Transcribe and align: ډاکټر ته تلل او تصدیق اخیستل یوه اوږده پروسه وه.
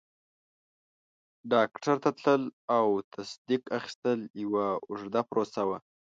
ډاکټر 1.51 1.95
ته 2.03 2.09
تلل 2.21 2.43
او 2.77 2.87
تصدیق 3.13 3.63
اخیستل 3.77 4.19
یوه 4.43 4.65
اوږده 4.87 5.21
پروسه 5.29 5.61
وه. 5.69 5.77